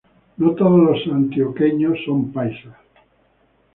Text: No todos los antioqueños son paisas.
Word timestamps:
No 0.39 0.55
todos 0.55 0.79
los 0.79 1.13
antioqueños 1.15 1.99
son 2.07 2.31
paisas. 2.33 2.73